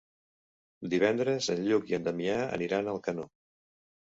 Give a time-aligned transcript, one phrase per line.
[0.93, 3.29] Divendres en Lluc i en Damià aniran a Alcanó.